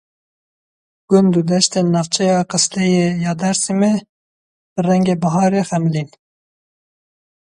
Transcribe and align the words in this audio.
Gund 1.11 1.33
û 1.39 1.41
deştên 1.49 1.87
navçeya 1.93 2.41
Qisleyê 2.51 3.09
ya 3.23 3.33
Dêrsimê 3.41 3.93
bi 4.73 4.79
rengê 4.87 5.15
biharê 5.21 5.61
xemilîn. 5.69 6.09